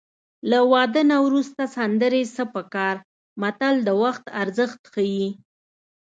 [0.49, 2.95] له واده نه وروسته سندرې څه په کار
[3.41, 5.29] متل د وخت ارزښت ښيي